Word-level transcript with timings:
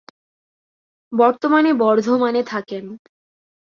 বর্তমানে 1.13 1.71
বর্ধমানে 1.73 2.41
থাকেন। 2.43 2.85